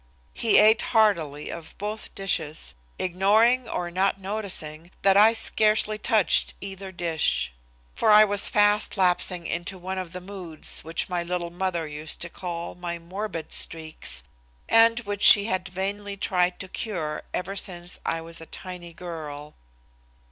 [0.33, 6.91] He ate heartily of both dishes, ignoring or not noticing that I scarcely touched either
[6.91, 7.53] dish.
[7.93, 12.19] For I was fast lapsing into one of the moods which my little mother used
[12.21, 14.23] to call my "morbid streaks"
[14.67, 19.53] and which she had vainly tried to cure ever since I was a tiny girl.